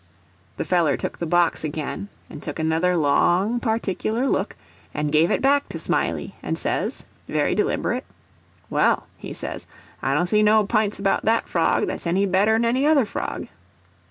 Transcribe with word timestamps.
The 0.57 0.65
feller 0.65 0.97
took 0.97 1.19
the 1.19 1.27
box 1.27 1.63
again, 1.63 2.09
and 2.27 2.41
took 2.41 2.57
another 2.57 2.95
long, 2.97 3.59
particular 3.59 4.27
look, 4.27 4.55
and 4.95 5.11
give 5.11 5.29
it 5.29 5.43
back 5.43 5.69
to 5.69 5.77
Smiley, 5.77 6.33
and 6.41 6.57
says, 6.57 7.05
very 7.29 7.53
deliberate, 7.53 8.05
"Well," 8.67 9.05
he 9.15 9.31
says, 9.31 9.67
"I 10.01 10.15
don't 10.15 10.25
see 10.25 10.41
no 10.41 10.65
p'ints 10.65 10.97
about 10.97 11.23
that 11.25 11.47
frog 11.47 11.85
that's 11.85 12.07
any 12.07 12.25
better'n 12.25 12.65
any 12.65 12.87
other 12.87 13.05
frog." 13.05 13.45